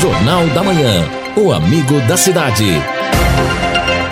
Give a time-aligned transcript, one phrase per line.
[0.00, 1.04] Jornal da Manhã.
[1.36, 2.80] O amigo da cidade.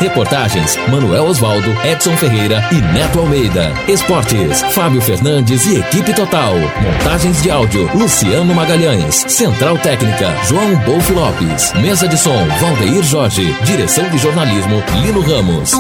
[0.01, 3.73] Reportagens: Manuel Osvaldo, Edson Ferreira e Neto Almeida.
[3.87, 6.55] Esportes: Fábio Fernandes e equipe total.
[6.83, 9.25] Montagens de áudio: Luciano Magalhães.
[9.29, 11.73] Central Técnica: João Bolf Lopes.
[11.75, 13.55] Mesa de som: Valdeir Jorge.
[13.65, 15.73] Direção de jornalismo: Lino Ramos.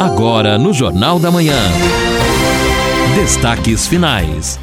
[0.00, 1.58] Agora no Jornal da Manhã.
[3.14, 4.58] Destaques finais.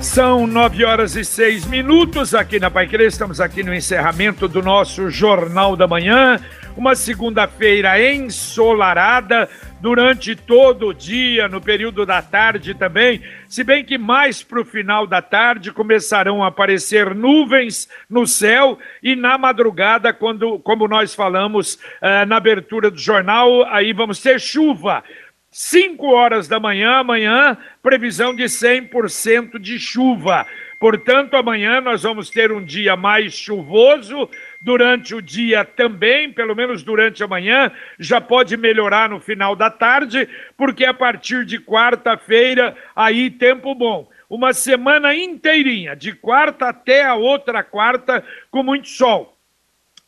[0.00, 3.06] São nove horas e seis minutos aqui na Paiquerê.
[3.06, 6.40] Estamos aqui no encerramento do nosso Jornal da Manhã.
[6.74, 9.48] Uma segunda-feira ensolarada
[9.80, 13.22] durante todo o dia, no período da tarde também.
[13.46, 18.78] Se bem que mais para o final da tarde começarão a aparecer nuvens no céu
[19.02, 24.40] e na madrugada, quando, como nós falamos uh, na abertura do jornal, aí vamos ter
[24.40, 25.04] chuva.
[25.50, 30.46] 5 horas da manhã, amanhã, previsão de 100% de chuva.
[30.78, 36.82] Portanto, amanhã nós vamos ter um dia mais chuvoso, durante o dia também, pelo menos
[36.82, 42.76] durante a manhã, já pode melhorar no final da tarde, porque a partir de quarta-feira,
[42.94, 44.08] aí tempo bom.
[44.28, 49.36] Uma semana inteirinha, de quarta até a outra quarta, com muito sol.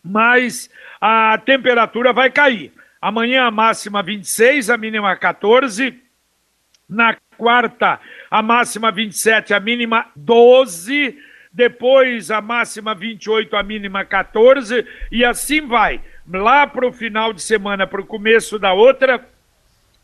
[0.03, 2.73] Mas a temperatura vai cair.
[3.03, 6.01] Amanhã a máxima 26, a mínima 14.
[6.89, 7.99] Na quarta,
[8.31, 11.19] a máxima 27, a mínima 12.
[11.53, 14.87] Depois a máxima 28, a mínima 14.
[15.11, 16.01] E assim vai.
[16.33, 19.27] Lá para o final de semana, para o começo da outra,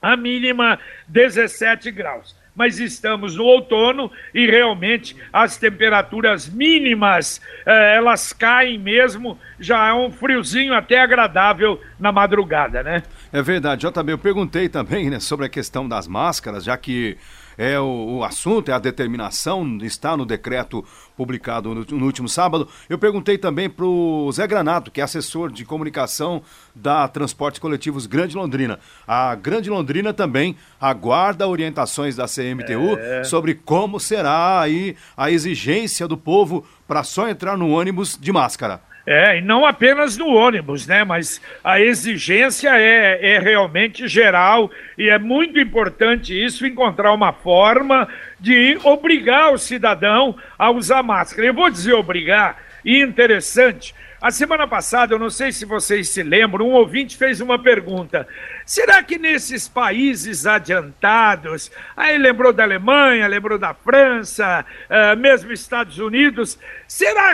[0.02, 8.32] a mínima 17 graus mas estamos no outono e realmente as temperaturas mínimas eh, elas
[8.32, 13.04] caem mesmo, já é um friozinho até agradável na madrugada, né?
[13.32, 17.16] É verdade, JB, eu perguntei também né, sobre a questão das máscaras, já que
[17.58, 20.84] é o, o, assunto, é a determinação, está no decreto
[21.16, 22.68] publicado no, no último sábado.
[22.88, 26.40] Eu perguntei também para o Zé Granato, que é assessor de comunicação
[26.72, 28.78] da Transportes Coletivos Grande Londrina.
[29.06, 33.24] A Grande Londrina também aguarda orientações da CMTU é.
[33.24, 38.80] sobre como será aí a exigência do povo para só entrar no ônibus de máscara.
[39.10, 41.02] É, e não apenas no ônibus, né?
[41.02, 48.06] Mas a exigência é, é realmente geral e é muito importante isso, encontrar uma forma
[48.38, 51.46] de obrigar o cidadão a usar máscara.
[51.46, 52.58] Eu vou dizer obrigar,
[52.96, 57.56] interessante, a semana passada, eu não sei se vocês se lembram, um ouvinte fez uma
[57.56, 58.26] pergunta.
[58.66, 65.98] Será que nesses países adiantados, aí lembrou da Alemanha, lembrou da França, uh, mesmo Estados
[65.98, 67.32] Unidos, será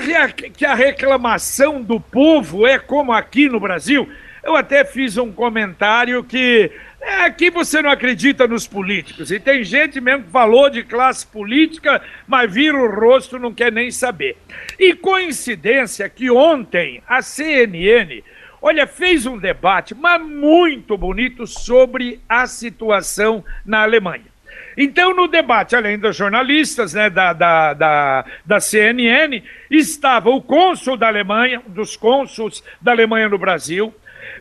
[0.54, 4.06] que a reclamação do povo é como aqui no Brasil?
[4.42, 6.70] Eu até fiz um comentário que
[7.04, 9.30] é, aqui você não acredita nos políticos.
[9.30, 13.70] E tem gente mesmo que falou de classe política, mas vira o rosto não quer
[13.70, 14.36] nem saber.
[14.78, 18.22] E coincidência que ontem a CNN,
[18.60, 24.34] olha, fez um debate, mas muito bonito, sobre a situação na Alemanha.
[24.76, 30.96] Então, no debate, além dos jornalistas né, da, da, da, da CNN, estava o cônsul
[30.96, 33.94] da Alemanha, dos cônsuls da Alemanha no Brasil,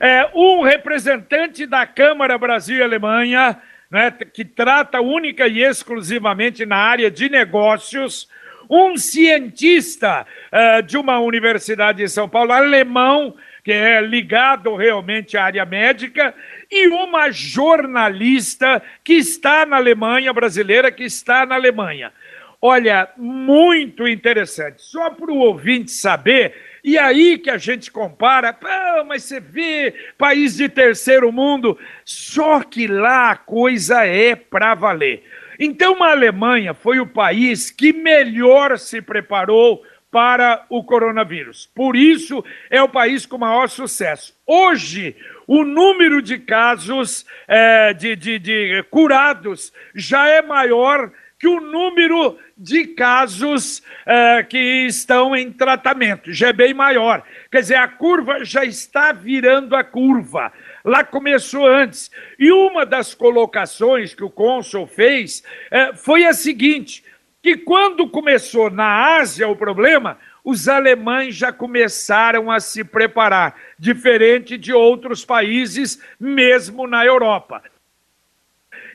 [0.04, 3.58] é, um representante da Câmara Brasil e Alemanha,
[3.90, 8.28] né, que trata única e exclusivamente na área de negócios,
[8.70, 15.46] um cientista uh, de uma universidade em São Paulo, alemão, que é ligado realmente à
[15.46, 16.36] área médica,
[16.70, 22.12] e uma jornalista que está na Alemanha, brasileira, que está na Alemanha.
[22.62, 24.82] Olha, muito interessante.
[24.82, 28.68] Só para o ouvinte saber e aí que a gente compara, Pô,
[29.08, 35.24] mas você vê país de terceiro mundo, só que lá a coisa é para valer.
[35.58, 41.70] Então a Alemanha foi o país que melhor se preparou para o coronavírus.
[41.74, 44.36] Por isso é o país com maior sucesso.
[44.46, 45.16] Hoje,
[45.48, 51.12] o número de casos é, de, de, de curados já é maior
[51.44, 57.22] que o número de casos uh, que estão em tratamento já é bem maior.
[57.52, 60.54] Quer dizer, a curva já está virando a curva.
[60.86, 62.10] Lá começou antes.
[62.40, 67.04] E uma das colocações que o cônsul fez uh, foi a seguinte:
[67.42, 74.58] que quando começou na Ásia o problema, os alemães já começaram a se preparar, diferente
[74.58, 77.62] de outros países, mesmo na Europa.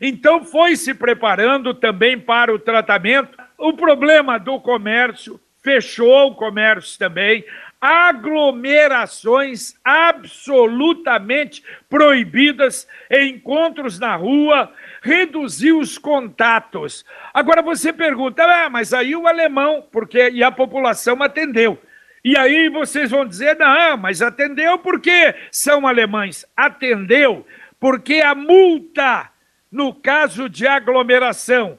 [0.00, 3.36] Então foi se preparando também para o tratamento.
[3.56, 7.44] O problema do comércio fechou o comércio também.
[7.80, 14.72] Aglomerações absolutamente proibidas, encontros na rua,
[15.02, 17.04] reduziu os contatos.
[17.32, 21.80] Agora você pergunta, ah, mas aí o alemão, porque e a população atendeu.
[22.24, 26.44] E aí vocês vão dizer, não, mas atendeu porque são alemães.
[26.56, 27.46] Atendeu
[27.78, 29.30] porque a multa,
[29.70, 31.78] no caso de aglomeração,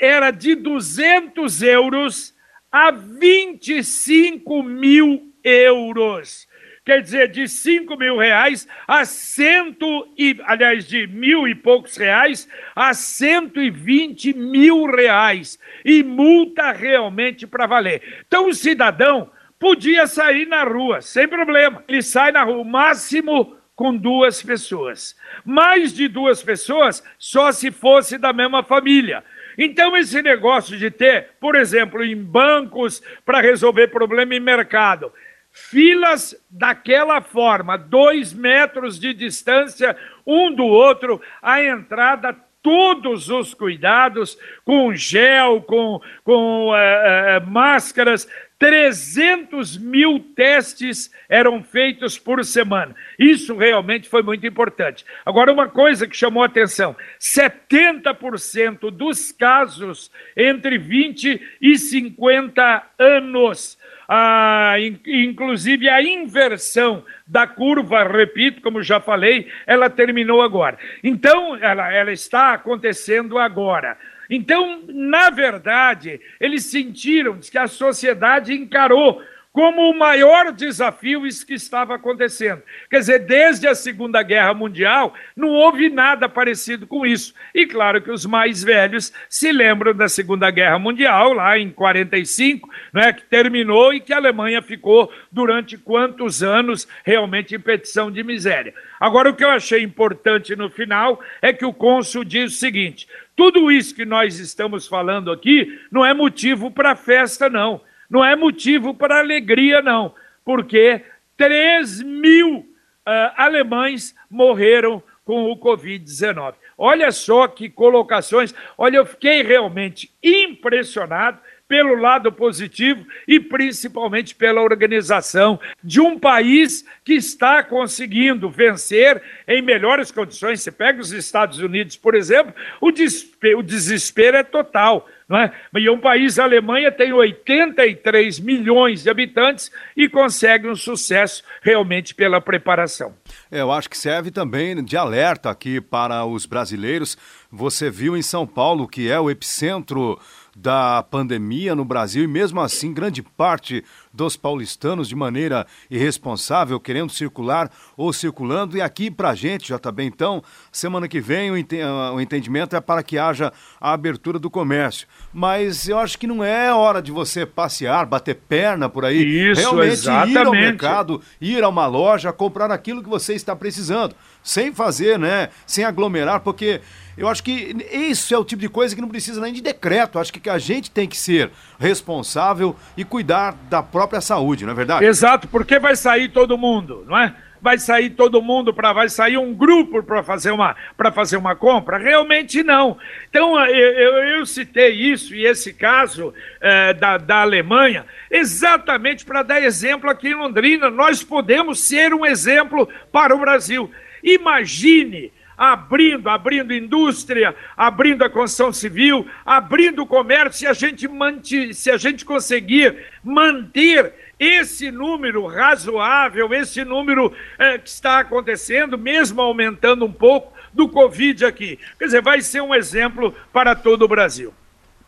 [0.00, 2.34] era de 200 euros
[2.70, 6.46] a 25 mil euros.
[6.84, 12.48] Quer dizer, de 5 mil reais a cento e, aliás, de mil e poucos reais
[12.74, 15.58] a 120 mil reais.
[15.84, 18.22] E multa realmente para valer.
[18.26, 21.84] Então o cidadão podia sair na rua, sem problema.
[21.86, 25.16] Ele sai na rua, o máximo com duas pessoas.
[25.44, 29.22] Mais de duas pessoas, só se fosse da mesma família.
[29.56, 35.12] Então, esse negócio de ter, por exemplo, em bancos para resolver problema em mercado,
[35.52, 39.96] filas daquela forma, dois metros de distância
[40.26, 48.28] um do outro, a entrada todos os cuidados, com gel, com, com uh, uh, máscaras,
[48.58, 52.94] 300 mil testes eram feitos por semana.
[53.18, 55.04] Isso realmente foi muito importante.
[55.24, 63.78] Agora, uma coisa que chamou atenção: 70% dos casos entre 20 e 50 anos.
[64.10, 64.76] Ah,
[65.06, 70.78] inclusive a inversão da curva, repito, como já falei, ela terminou agora.
[71.04, 73.98] Então, ela, ela está acontecendo agora.
[74.30, 79.22] Então, na verdade, eles sentiram que a sociedade encarou
[79.58, 82.62] como o maior desafio isso que estava acontecendo.
[82.88, 87.34] Quer dizer, desde a Segunda Guerra Mundial, não houve nada parecido com isso.
[87.52, 92.70] E claro que os mais velhos se lembram da Segunda Guerra Mundial, lá em 45,
[92.92, 98.22] né, que terminou e que a Alemanha ficou durante quantos anos realmente em petição de
[98.22, 98.72] miséria.
[99.00, 103.08] Agora, o que eu achei importante no final é que o cônsul diz o seguinte:
[103.34, 108.34] tudo isso que nós estamos falando aqui não é motivo para festa, não não é
[108.34, 110.14] motivo para alegria, não,
[110.44, 111.02] porque
[111.36, 116.54] 3 mil uh, alemães morreram com o Covid-19.
[116.76, 118.54] Olha só que colocações.
[118.78, 121.38] Olha, eu fiquei realmente impressionado
[121.68, 129.60] pelo lado positivo e principalmente pela organização de um país que está conseguindo vencer em
[129.60, 130.62] melhores condições.
[130.62, 135.06] Você pega os Estados Unidos, por exemplo, o o desespero é total.
[135.28, 135.52] Não é?
[135.76, 142.14] E um país, a Alemanha, tem 83 milhões de habitantes e consegue um sucesso realmente
[142.14, 143.14] pela preparação.
[143.50, 147.18] É, eu acho que serve também de alerta aqui para os brasileiros.
[147.52, 150.18] Você viu em São Paulo, que é o epicentro
[150.56, 157.10] da pandemia no Brasil e mesmo assim grande parte dos paulistanos de maneira irresponsável querendo
[157.10, 161.54] circular ou circulando e aqui pra gente já tá bem então semana que vem o,
[161.84, 166.26] ah, o entendimento é para que haja a abertura do comércio mas eu acho que
[166.26, 170.32] não é hora de você passear bater perna por aí Isso, realmente exatamente.
[170.32, 175.18] ir ao mercado ir a uma loja comprar aquilo que você está precisando sem fazer
[175.18, 176.80] né sem aglomerar porque
[177.18, 180.20] eu acho que isso é o tipo de coisa que não precisa nem de decreto.
[180.20, 184.76] Acho que a gente tem que ser responsável e cuidar da própria saúde, não é
[184.76, 185.04] verdade?
[185.04, 187.34] Exato, porque vai sair todo mundo, não é?
[187.60, 191.56] Vai sair todo mundo para vai sair um grupo para fazer uma para fazer uma
[191.56, 191.98] compra?
[191.98, 192.96] Realmente não.
[193.28, 199.42] Então eu, eu, eu citei isso e esse caso é, da, da Alemanha exatamente para
[199.42, 200.88] dar exemplo aqui em Londrina.
[200.88, 203.90] Nós podemos ser um exemplo para o Brasil.
[204.22, 211.74] Imagine abrindo, abrindo indústria, abrindo a construção civil, abrindo o comércio, se a gente, manti,
[211.74, 219.42] se a gente conseguir manter esse número razoável, esse número é, que está acontecendo, mesmo
[219.42, 221.78] aumentando um pouco, do Covid aqui.
[221.98, 224.52] Quer dizer, vai ser um exemplo para todo o Brasil.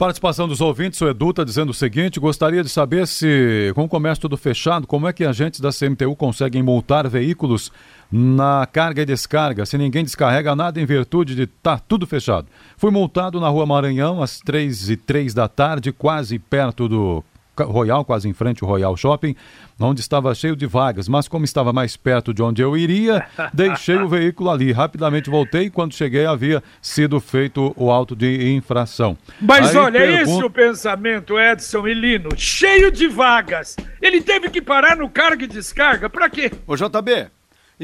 [0.01, 3.89] Participação dos ouvintes, o Edu está dizendo o seguinte: gostaria de saber se, com o
[3.89, 7.71] comércio tudo fechado, como é que agentes da CMTU conseguem multar veículos
[8.11, 12.49] na carga e descarga, se ninguém descarrega nada em virtude de tá tudo fechado.
[12.77, 17.25] Fui multado na rua Maranhão às três e três da tarde, quase perto do
[17.65, 19.37] Royal, quase em frente ao Royal Shopping,
[19.79, 23.97] onde estava cheio de vagas, mas como estava mais perto de onde eu iria, deixei
[23.97, 24.73] o veículo ali.
[24.73, 29.17] Rapidamente voltei e quando cheguei havia sido feito o auto de infração.
[29.41, 30.31] Mas Aí olha, pergunto...
[30.31, 33.77] esse é o pensamento, Edson e Lino, cheio de vagas.
[34.01, 36.51] Ele teve que parar no carga e descarga, para quê?
[36.67, 37.31] Ô JB,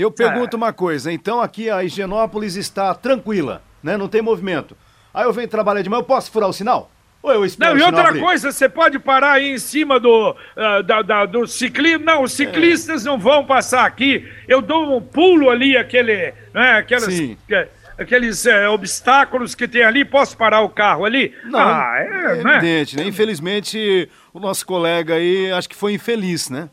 [0.03, 0.59] eu pergunto ah.
[0.59, 3.97] uma coisa, então aqui a Higienópolis está tranquila, né?
[3.97, 4.76] Não tem movimento.
[5.12, 6.91] Aí eu venho trabalhar de manhã, eu posso furar o sinal?
[7.23, 8.21] Ou eu espero Não, e outra abrir?
[8.21, 12.05] coisa, você pode parar aí em cima do, uh, da, da, do ciclismo.
[12.05, 13.09] Não, os ciclistas é.
[13.09, 14.31] não vão passar aqui.
[14.47, 16.33] Eu dou um pulo ali, aquele.
[16.55, 17.37] Né, aquelas, Sim.
[17.99, 21.35] aqueles é, obstáculos que tem ali, posso parar o carro ali?
[21.45, 23.05] Não, ah, é, é evidente, né?
[23.05, 26.69] Infelizmente, o nosso colega aí, acho que foi infeliz, né?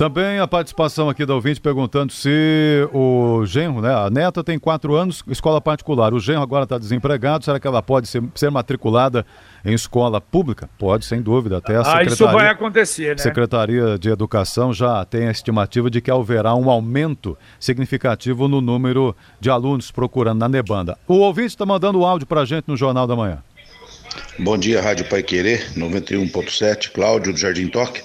[0.00, 3.94] Também a participação aqui da ouvinte perguntando se o genro, né?
[3.94, 6.14] A neta tem quatro anos, escola particular.
[6.14, 7.44] O genro agora está desempregado.
[7.44, 9.26] Será que ela pode ser, ser, matriculada
[9.62, 10.70] em escola pública?
[10.78, 11.58] Pode, sem dúvida.
[11.58, 13.18] Até a ah, isso vai acontecer, né?
[13.18, 19.14] Secretaria de Educação já tem a estimativa de que haverá um aumento significativo no número
[19.38, 20.96] de alunos procurando na Nebanda.
[21.06, 23.42] O ouvinte está mandando o áudio para a gente no Jornal da Manhã.
[24.38, 28.00] Bom dia, Rádio Pai Querer, 91.7, Cláudio do Jardim Toque.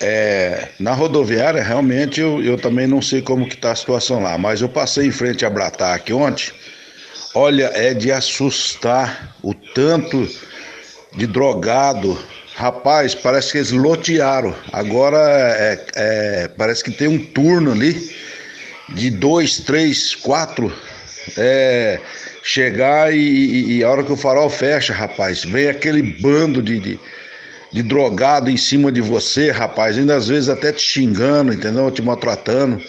[0.00, 4.36] É, na rodoviária, realmente, eu, eu também não sei como que tá a situação lá,
[4.36, 6.52] mas eu passei em frente a Brataque ontem.
[7.34, 10.28] Olha, é de assustar o tanto
[11.14, 12.18] de drogado.
[12.54, 14.54] Rapaz, parece que eles lotearam.
[14.72, 18.14] Agora é, é, parece que tem um turno ali
[18.90, 20.72] de dois, três, quatro.
[21.36, 22.00] É,
[22.42, 26.78] chegar e, e, e, a hora que o farol fecha, rapaz, vem aquele bando de,
[26.78, 27.00] de
[27.72, 31.90] de drogado em cima de você, rapaz, ainda às vezes até te xingando, entendeu?
[31.90, 32.80] Te maltratando.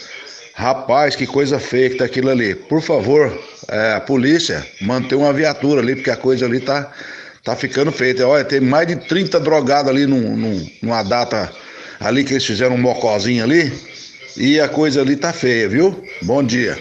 [0.54, 2.56] Rapaz, que coisa feia que tá aquilo ali.
[2.56, 6.92] Por favor, é, a polícia, manter uma viatura ali, porque a coisa ali tá,
[7.44, 8.28] tá ficando feita.
[8.28, 11.52] Olha, tem mais de 30 drogados ali num, num, numa data
[12.00, 13.72] ali que eles fizeram um mocozinho ali.
[14.36, 16.04] E a coisa ali tá feia, viu?
[16.22, 16.78] Bom dia.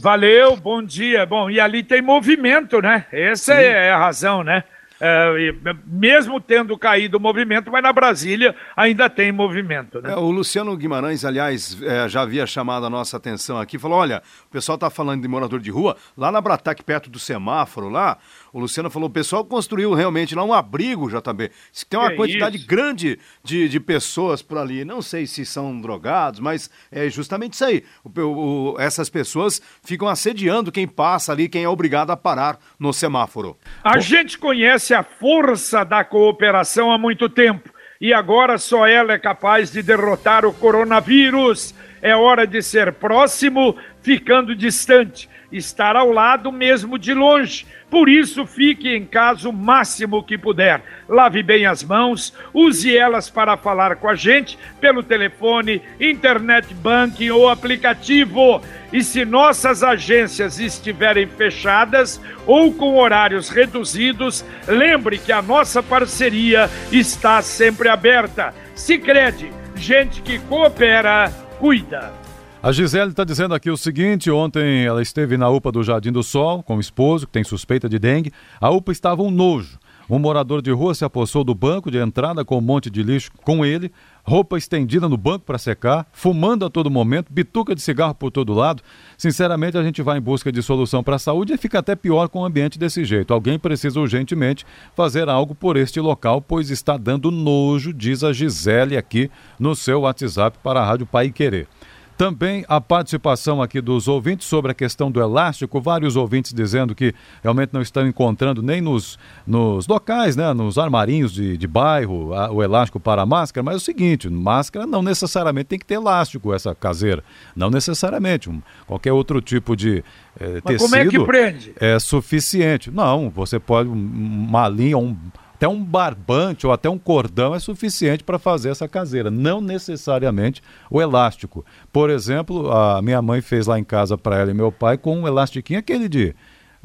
[0.00, 1.26] Valeu, bom dia.
[1.26, 3.06] Bom, e ali tem movimento, né?
[3.12, 3.62] Essa Sim.
[3.62, 4.64] é a razão, né?
[5.04, 5.52] É,
[5.84, 10.00] mesmo tendo caído o movimento, mas na Brasília ainda tem movimento.
[10.00, 10.12] Né?
[10.12, 14.22] É, o Luciano Guimarães, aliás, é, já havia chamado a nossa atenção aqui, falou: olha,
[14.46, 18.16] o pessoal está falando de morador de rua, lá na Brataque, perto do semáforo, lá,
[18.52, 21.50] o Luciano falou: o pessoal construiu realmente lá um abrigo, JB.
[21.88, 22.66] Tem uma quantidade isso?
[22.66, 24.84] grande de, de pessoas por ali.
[24.84, 27.82] Não sei se são drogados, mas é justamente isso aí.
[28.04, 32.92] O, o, essas pessoas ficam assediando quem passa ali, quem é obrigado a parar no
[32.92, 33.56] semáforo.
[33.82, 39.18] A gente conhece a força da cooperação há muito tempo e agora só ela é
[39.18, 41.72] capaz de derrotar o coronavírus.
[42.02, 47.66] É hora de ser próximo, ficando distante estar ao lado mesmo de longe.
[47.90, 50.82] Por isso, fique em casa o máximo que puder.
[51.06, 57.30] Lave bem as mãos, use elas para falar com a gente pelo telefone, internet banking
[57.30, 58.62] ou aplicativo.
[58.92, 66.70] E se nossas agências estiverem fechadas ou com horários reduzidos, lembre que a nossa parceria
[66.90, 68.54] está sempre aberta.
[68.74, 71.30] Se crede, gente que coopera,
[71.62, 72.12] cuida.
[72.60, 76.20] A Gisele está dizendo aqui o seguinte: ontem ela esteve na UPA do Jardim do
[76.20, 78.32] Sol com o esposo, que tem suspeita de dengue.
[78.60, 79.78] A UPA estava um nojo.
[80.10, 83.30] Um morador de rua se apossou do banco de entrada com um monte de lixo
[83.44, 83.92] com ele,
[84.22, 88.54] roupa estendida no banco para secar, fumando a todo momento, bituca de cigarro por todo
[88.54, 88.82] lado.
[89.18, 92.28] Sinceramente, a gente vai em busca de solução para a saúde e fica até pior
[92.28, 93.34] com o ambiente desse jeito.
[93.34, 94.64] Alguém precisa urgentemente
[94.94, 100.02] fazer algo por este local, pois está dando nojo, diz a Gisele aqui no seu
[100.02, 101.66] WhatsApp para a Rádio Pai Querer.
[102.16, 107.14] Também a participação aqui dos ouvintes sobre a questão do elástico, vários ouvintes dizendo que
[107.42, 112.50] realmente não estão encontrando nem nos, nos locais, né, nos armarinhos de, de bairro, a,
[112.50, 115.94] o elástico para a máscara, mas é o seguinte, máscara não necessariamente tem que ter
[115.94, 117.24] elástico, essa caseira,
[117.56, 120.04] não necessariamente, um, qualquer outro tipo de
[120.38, 121.72] é, tecido como é, que prende?
[121.78, 122.90] é suficiente.
[122.90, 125.16] Não, você pode, uma linha, um
[125.62, 130.60] até um barbante ou até um cordão é suficiente para fazer essa caseira, não necessariamente
[130.90, 131.64] o elástico.
[131.92, 135.16] Por exemplo, a minha mãe fez lá em casa para ela e meu pai com
[135.16, 136.34] um elastiquinho aquele de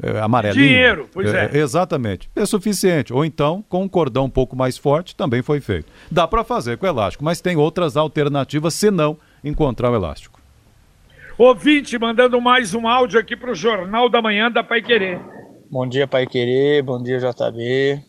[0.00, 0.64] é, amarelinho.
[0.64, 1.58] Dinheiro, pois é, é.
[1.58, 2.30] Exatamente.
[2.36, 3.12] É suficiente.
[3.12, 5.90] Ou então, com um cordão um pouco mais forte, também foi feito.
[6.08, 10.40] Dá para fazer com elástico, mas tem outras alternativas se não encontrar o elástico.
[11.36, 15.20] Ouvinte, mandando mais um áudio aqui para o Jornal da Manhã da Pai Querer.
[15.68, 16.80] Bom dia, Pai Querer.
[16.84, 18.07] Bom dia, JB.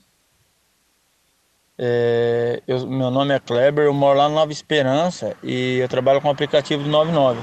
[1.82, 6.20] É, eu, meu nome é Kleber, eu moro lá no Nova Esperança e eu trabalho
[6.20, 7.40] com o aplicativo do 99.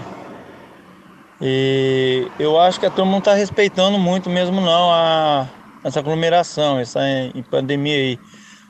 [1.41, 5.47] E eu acho que a turma não está respeitando muito mesmo não a,
[5.83, 8.19] essa aglomeração, essa em, em pandemia aí.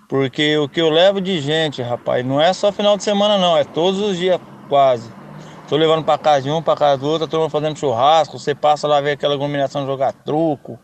[0.09, 3.57] Porque o que eu levo de gente, rapaz, não é só final de semana não,
[3.57, 5.11] é todos os dias quase.
[5.69, 8.55] Tô levando para casa de um, para casa do outro, a turma fazendo churrasco, você
[8.55, 10.79] passa lá ver aquela aglomeração jogar truco,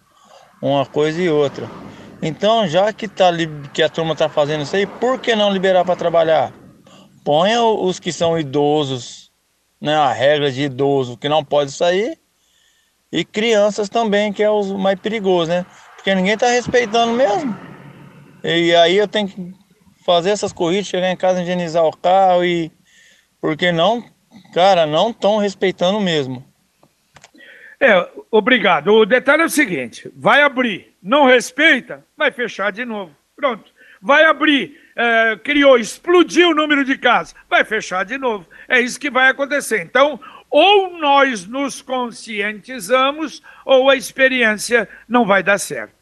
[0.60, 1.68] uma coisa e outra.
[2.22, 3.30] Então, já que, tá,
[3.74, 6.52] que a turma está fazendo isso aí, por que não liberar para trabalhar?
[7.24, 9.32] Ponha os que são idosos,
[9.80, 12.16] né, a regra de idoso que não pode sair,
[13.10, 15.66] e crianças também, que é o mais perigoso, né?
[15.96, 17.54] Porque ninguém está respeitando mesmo.
[18.42, 19.52] E aí eu tenho que
[20.06, 22.72] fazer essas corridas, chegar em casa, higienizar o carro e.
[23.40, 24.02] Porque não,
[24.54, 26.44] cara, não estão respeitando mesmo.
[27.78, 28.88] É, obrigado.
[28.92, 33.12] O detalhe é o seguinte: vai abrir, não respeita, vai fechar de novo.
[33.34, 33.70] Pronto.
[34.00, 38.46] Vai abrir, é, criou, explodiu o número de casas, vai fechar de novo.
[38.68, 39.82] É isso que vai acontecer.
[39.82, 40.18] Então,
[40.50, 45.94] ou nós nos conscientizamos, ou a experiência não vai dar certo.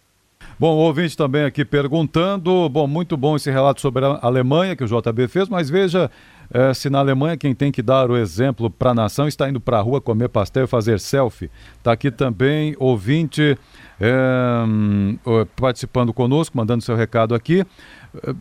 [0.59, 4.87] Bom, ouvinte também aqui perguntando, bom, muito bom esse relato sobre a Alemanha que o
[4.87, 6.11] JB fez, mas veja
[6.52, 9.61] é, se na Alemanha quem tem que dar o exemplo para a nação está indo
[9.61, 11.50] para a rua comer pastel e fazer selfie.
[11.78, 13.57] Está aqui também ouvinte
[14.00, 14.64] é,
[15.54, 17.64] participando conosco, mandando seu recado aqui.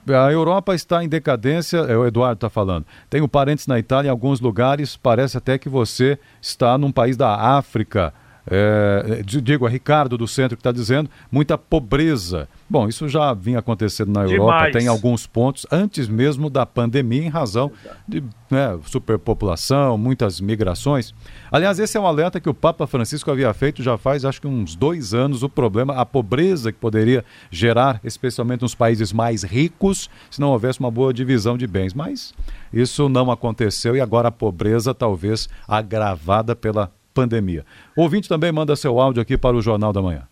[0.08, 2.86] A Europa está em decadência, é o Eduardo está falando.
[3.10, 7.36] Tenho parentes na Itália em alguns lugares, parece até que você está num país da
[7.36, 8.12] África
[8.50, 12.50] é, digo, é Ricardo do Centro que está dizendo, muita pobreza.
[12.68, 14.74] Bom, isso já vinha acontecendo na Europa, Demais.
[14.74, 17.72] tem alguns pontos, antes mesmo da pandemia, em razão
[18.08, 21.14] de né, superpopulação, muitas migrações.
[21.52, 24.48] Aliás, esse é um alerta que o Papa Francisco havia feito já faz, acho que
[24.48, 30.10] uns dois anos, o problema, a pobreza que poderia gerar, especialmente nos países mais ricos,
[30.32, 31.94] se não houvesse uma boa divisão de bens.
[31.94, 32.34] Mas
[32.74, 37.66] isso não aconteceu e agora a pobreza talvez agravada pela pandemia.
[37.98, 40.24] O ouvinte também manda seu áudio aqui para o Jornal da Manhã.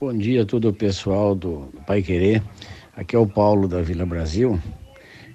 [0.00, 2.42] Bom dia a todo o pessoal do Pai Querer.
[2.96, 4.58] Aqui é o Paulo da Vila Brasil.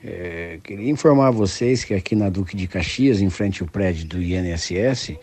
[0.03, 4.21] É, queria informar vocês que aqui na Duque de Caxias, em frente ao prédio do
[4.21, 5.15] INSS,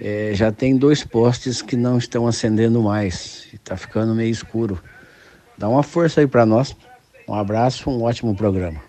[0.00, 3.48] é, já tem dois postes que não estão acendendo mais.
[3.52, 4.80] Está ficando meio escuro.
[5.58, 6.76] Dá uma força aí para nós.
[7.28, 8.80] Um abraço, um ótimo programa.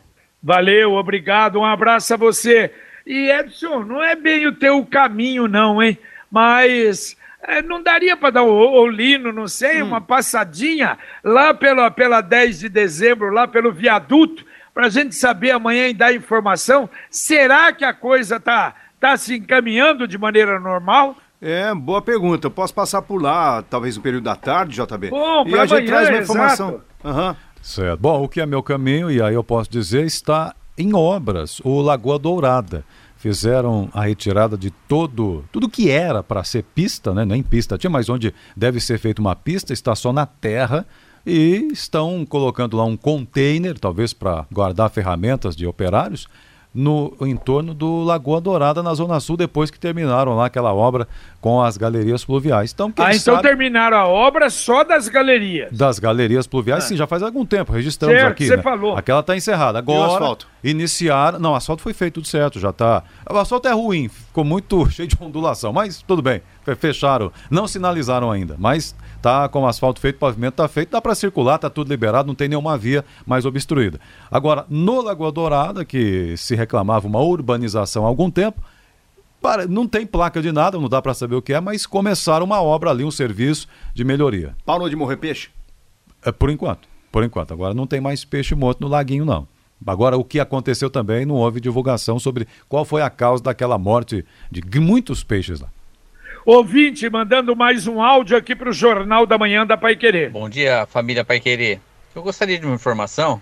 [0.44, 2.72] Valeu, obrigado, um abraço a você.
[3.06, 5.98] E Edson, não é bem o teu caminho, não, hein?
[6.32, 7.16] Mas
[7.48, 9.88] é, não daria para dar o, o, Lino, não sei, hum.
[9.88, 15.52] uma passadinha lá pela, pela 10 de dezembro, lá pelo viaduto, para a gente saber
[15.52, 16.90] amanhã e dar informação.
[17.10, 21.16] Será que a coisa está tá se encaminhando de maneira normal?
[21.42, 22.48] É, boa pergunta.
[22.48, 25.10] Eu posso passar por lá, talvez no período da tarde, JB?
[25.10, 26.82] Bom, e a gente traz uma informação.
[27.04, 27.36] Uhum.
[27.62, 28.00] Certo.
[28.00, 31.82] Bom, o que é meu caminho, e aí eu posso dizer, está em obras, o
[31.82, 32.84] Lagoa Dourada
[33.26, 37.26] fizeram a retirada de todo, tudo que era para ser pista, né?
[37.26, 40.86] nem pista tinha, mas onde deve ser feita uma pista, está só na terra
[41.26, 46.28] e estão colocando lá um container, talvez para guardar ferramentas de operários,
[46.76, 51.08] no entorno do Lagoa Dourada, na Zona Sul, depois que terminaram lá aquela obra
[51.40, 52.74] com as galerias pluviais.
[52.74, 53.48] Então, ah, então sabe...
[53.48, 55.72] terminaram a obra só das galerias.
[55.72, 56.88] Das galerias pluviais, ah.
[56.88, 58.48] sim, já faz algum tempo, registramos certo, aqui.
[58.48, 58.62] Você né?
[58.62, 58.98] falou.
[58.98, 59.80] Aquela está encerrada.
[59.80, 60.48] Agora, e o asfalto?
[60.62, 61.40] iniciar.
[61.40, 63.04] Não, o asfalto foi feito tudo certo, já está.
[63.30, 66.42] O asfalto é ruim, ficou muito cheio de ondulação, mas tudo bem,
[66.78, 67.32] fecharam.
[67.50, 68.94] Não sinalizaram ainda, mas
[69.26, 72.28] tá com o asfalto feito, o pavimento tá feito, dá para circular, tá tudo liberado,
[72.28, 74.00] não tem nenhuma via mais obstruída.
[74.30, 78.62] Agora, no Lagoa Dourada, que se reclamava uma urbanização há algum tempo,
[79.42, 82.46] para, não tem placa de nada, não dá para saber o que é, mas começaram
[82.46, 84.56] uma obra ali, um serviço de melhoria.
[84.64, 85.50] Parou de morrer peixe?
[86.24, 87.52] É, por enquanto, por enquanto.
[87.52, 89.48] Agora não tem mais peixe morto no laguinho, não.
[89.88, 94.24] Agora, o que aconteceu também, não houve divulgação sobre qual foi a causa daquela morte
[94.52, 95.70] de muitos peixes lá.
[96.46, 100.30] Ouvinte mandando mais um áudio aqui para o Jornal da Manhã da Pai Querer.
[100.30, 101.82] Bom dia, família Pai Querer.
[102.14, 103.42] Eu gostaria de uma informação.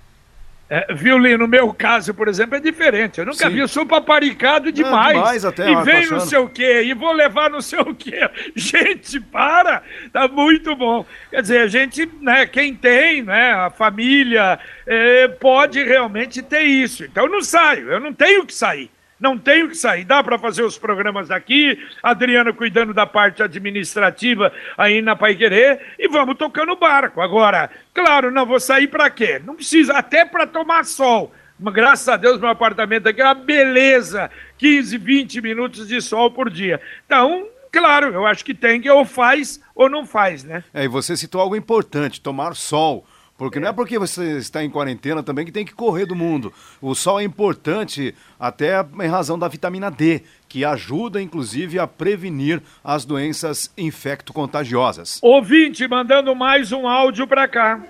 [0.70, 1.40] É, viu, Lino?
[1.40, 3.18] No meu caso, por exemplo, é diferente.
[3.18, 3.50] Eu nunca Sim.
[3.50, 5.16] vi, eu sou paparicado demais.
[5.16, 7.96] Não, demais até, e vem não sei o quê, e vou levar não sei o
[7.96, 8.30] quê.
[8.56, 9.82] Gente, para!
[10.14, 11.04] Tá muito bom.
[11.32, 17.04] Quer dizer, a gente, né, quem tem, né, a família, é, pode realmente ter isso.
[17.04, 20.06] Então eu não saio, eu não tenho que sair não tenho que sair.
[20.06, 25.80] Dá para fazer os programas daqui, Adriana cuidando da parte administrativa aí na Pai Querer
[26.00, 27.22] e vamos tocando o barco.
[27.22, 29.42] Agora, claro, não vou sair para quê?
[29.44, 31.34] Não precisa, até para tomar sol.
[31.60, 34.32] Graças a Deus, meu apartamento aqui é uma beleza.
[34.58, 36.80] 15, 20 minutos de sol por dia.
[37.06, 40.64] Então, claro, eu acho que tem que ou faz ou não faz, né?
[40.74, 43.06] É, e você citou algo importante, tomar sol.
[43.40, 46.52] Porque não é porque você está em quarentena também que tem que correr do mundo.
[46.82, 52.62] O sol é importante até em razão da vitamina D, que ajuda inclusive a prevenir
[52.84, 55.20] as doenças infecto-contagiosas.
[55.22, 57.82] Ouvinte, mandando mais um áudio para cá.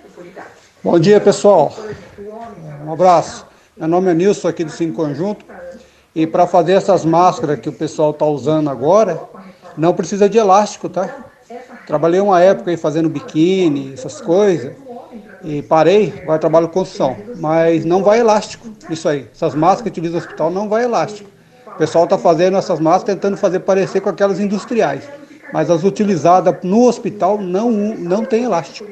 [0.84, 1.74] Bom dia, pessoal.
[2.86, 3.44] Um abraço.
[3.76, 5.44] Meu nome é Nilson aqui do Cinco Conjunto.
[6.14, 9.20] E para fazer essas máscaras que o pessoal está usando agora,
[9.76, 11.24] não precisa de elástico, tá?
[11.88, 14.89] Trabalhei uma época aí fazendo biquíni, essas coisas
[15.42, 17.16] e parei, vai trabalho com construção.
[17.36, 19.26] Mas não vai elástico isso aí.
[19.32, 21.30] Essas máscaras que utiliza no hospital não vai elástico.
[21.66, 25.08] O pessoal está fazendo essas máscaras tentando fazer parecer com aquelas industriais.
[25.52, 28.88] Mas as utilizadas no hospital não, não tem elástico.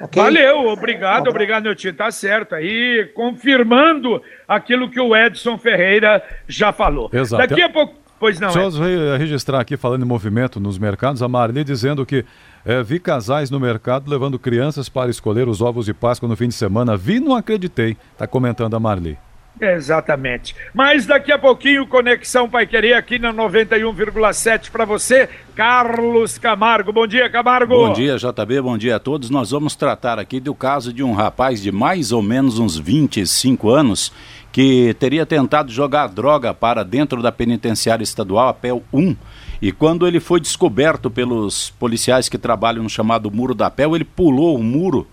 [0.00, 0.22] Okay?
[0.22, 1.94] Valeu, obrigado, obrigado, meu tio.
[1.94, 7.08] Tá certo aí, confirmando aquilo que o Edson Ferreira já falou.
[7.12, 7.46] Exato.
[7.46, 8.03] Daqui a pouco.
[8.24, 8.50] Pois não.
[8.50, 9.18] Só é.
[9.18, 12.24] registrar aqui, falando em movimento nos mercados, a Marli dizendo que
[12.64, 16.48] é, vi casais no mercado levando crianças para escolher os ovos de Páscoa no fim
[16.48, 16.96] de semana.
[16.96, 17.98] Vi, não acreditei.
[18.14, 19.18] Está comentando a Marli.
[19.60, 20.54] Exatamente.
[20.72, 26.92] Mas daqui a pouquinho, Conexão Pai Querer aqui na 91,7 para você, Carlos Camargo.
[26.92, 27.74] Bom dia, Camargo.
[27.74, 28.60] Bom dia, JB.
[28.60, 29.30] Bom dia a todos.
[29.30, 33.70] Nós vamos tratar aqui do caso de um rapaz de mais ou menos uns 25
[33.70, 34.12] anos
[34.50, 39.16] que teria tentado jogar droga para dentro da penitenciária estadual, a PEL 1
[39.64, 44.04] e quando ele foi descoberto pelos policiais que trabalham no chamado Muro da Pé, ele
[44.04, 45.06] pulou o muro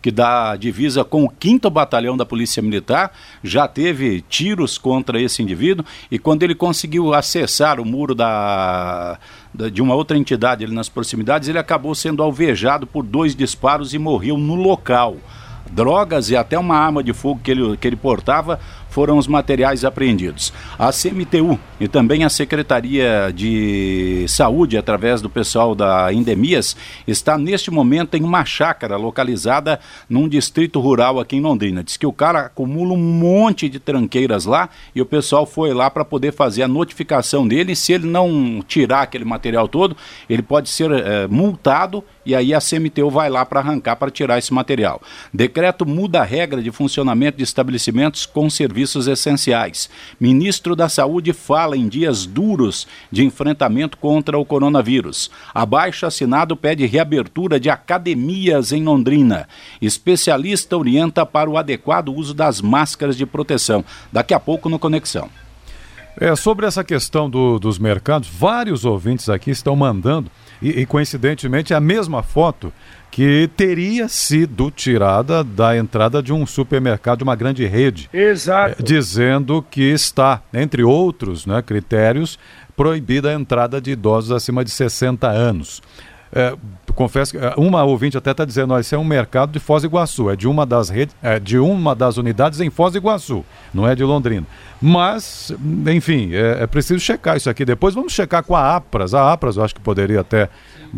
[0.00, 5.42] que dá divisa com o 5 Batalhão da Polícia Militar, já teve tiros contra esse
[5.42, 9.18] indivíduo e quando ele conseguiu acessar o muro da,
[9.52, 13.94] da, de uma outra entidade ali nas proximidades, ele acabou sendo alvejado por dois disparos
[13.94, 15.16] e morreu no local.
[15.70, 18.58] Drogas e até uma arma de fogo que ele, que ele portava
[18.88, 20.52] foram os materiais apreendidos.
[20.78, 27.70] A CMTU e também a Secretaria de Saúde, através do pessoal da Endemias, está neste
[27.70, 31.84] momento em uma chácara localizada num distrito rural aqui em Londrina.
[31.84, 35.90] Diz que o cara acumula um monte de tranqueiras lá e o pessoal foi lá
[35.90, 37.76] para poder fazer a notificação dele.
[37.76, 39.96] Se ele não tirar aquele material todo,
[40.28, 44.36] ele pode ser é, multado e aí a CMTU vai lá para arrancar para tirar
[44.36, 45.00] esse material.
[45.32, 49.88] Decreto muda a regra de funcionamento de estabelecimentos com serviços essenciais.
[50.20, 55.30] Ministro da Saúde fala em dias duros de enfrentamento contra o coronavírus.
[55.54, 59.48] Abaixo assinado pede reabertura de academias em Londrina.
[59.80, 63.82] Especialista orienta para o adequado uso das máscaras de proteção.
[64.12, 65.30] Daqui a pouco no Conexão.
[66.20, 70.28] É, sobre essa questão do, dos mercados, vários ouvintes aqui estão mandando,
[70.60, 72.72] e, e coincidentemente é a mesma foto
[73.10, 78.08] que teria sido tirada da entrada de um supermercado de uma grande rede.
[78.12, 78.82] Exato.
[78.82, 82.38] Dizendo que está, entre outros né, critérios,
[82.76, 85.82] proibida a entrada de idosos acima de 60 anos.
[86.32, 86.54] É,
[86.98, 89.82] confesso que é, uma ouvinte até está dizendo, ó, esse é um mercado de Foz
[89.82, 92.98] do Iguaçu, é de uma das redes, é de uma das unidades em Foz do
[92.98, 94.44] Iguaçu, não é de Londrina.
[94.82, 95.52] Mas,
[95.86, 97.64] enfim, é, é preciso checar isso aqui.
[97.64, 99.14] Depois vamos checar com a APRAS.
[99.14, 100.48] A APRAS eu acho que poderia até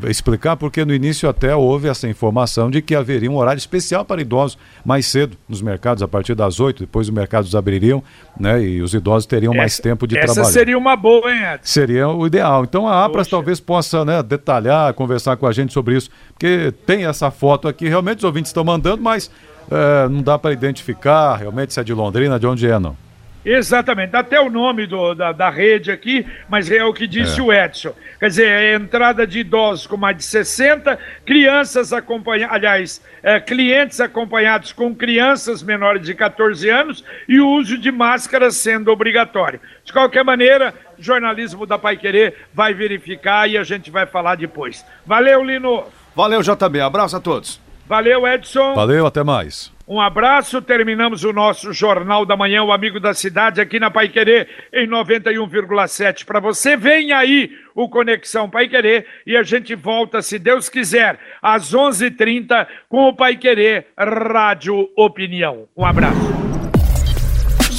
[0.07, 4.21] explicar, porque no início até houve essa informação de que haveria um horário especial para
[4.21, 8.03] idosos mais cedo nos mercados, a partir das 8, depois os mercados abririam,
[8.39, 8.63] né?
[8.63, 10.49] E os idosos teriam essa, mais tempo de essa trabalho.
[10.49, 11.59] Essa seria uma boa, hein, Edson?
[11.63, 12.65] Seria o ideal.
[12.65, 13.31] Então a APRAS Poxa.
[13.31, 17.89] talvez possa né, detalhar, conversar com a gente sobre isso, porque tem essa foto aqui,
[17.89, 19.31] realmente os ouvintes estão mandando, mas
[19.71, 22.97] é, não dá para identificar realmente se é de Londrina, de onde é, não.
[23.45, 27.43] Exatamente, até o nome do, da, da rede aqui, mas é o que disse é.
[27.43, 27.95] o Edson.
[28.19, 33.99] Quer dizer, é entrada de idosos com mais de 60, crianças acompanhadas, aliás, é, clientes
[33.99, 39.61] acompanhados com crianças menores de 14 anos e o uso de máscaras sendo obrigatório.
[39.85, 44.35] De qualquer maneira, o jornalismo da Pai Querer vai verificar e a gente vai falar
[44.35, 44.85] depois.
[45.07, 45.85] Valeu, Lino!
[46.15, 46.81] Valeu, JB.
[46.81, 47.70] Abraço a todos.
[47.91, 48.73] Valeu, Edson.
[48.73, 49.73] Valeu, até mais.
[49.89, 54.09] Um abraço, terminamos o nosso Jornal da Manhã, o Amigo da Cidade, aqui na Pai
[54.09, 56.77] Querer, em 91,7 para você.
[56.77, 62.07] Vem aí o Conexão Pai Querer e a gente volta, se Deus quiser, às 11:30
[62.07, 65.67] h 30 com o Pai Querer Rádio Opinião.
[65.77, 66.50] Um abraço.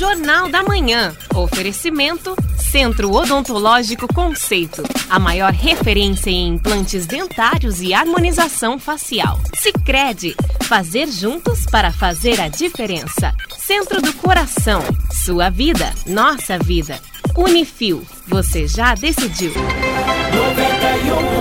[0.01, 1.15] Jornal da Manhã.
[1.35, 4.81] Oferecimento Centro Odontológico Conceito.
[5.07, 9.39] A maior referência em implantes dentários e harmonização facial.
[9.53, 13.31] Sicredi Fazer juntos para fazer a diferença.
[13.59, 14.81] Centro do Coração.
[15.23, 16.99] Sua vida, nossa vida.
[17.37, 18.03] Unifil.
[18.27, 19.53] Você já decidiu.
[19.53, 21.40] 91,7